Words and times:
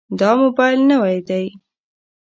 دا 0.19 0.29
موبایل 0.41 0.79
نوی 0.91 1.17
دی. 1.27 1.45